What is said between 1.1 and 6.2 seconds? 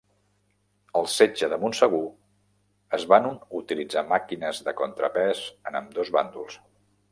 setge de Montsegur es van utilitzar màquines de contrapès en ambdós